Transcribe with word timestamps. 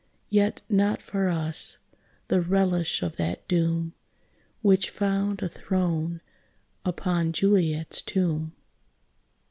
Yet 0.31 0.63
not 0.67 0.99
for 0.99 1.27
us 1.29 1.77
the 2.27 2.41
relish 2.41 3.03
of 3.03 3.17
that 3.17 3.47
doom 3.47 3.93
Which 4.63 4.89
found 4.89 5.43
a 5.43 5.47
throne 5.47 6.21
upon 6.83 7.27
a 7.27 7.31
Juliet's 7.31 8.01
tomb. 8.01 8.53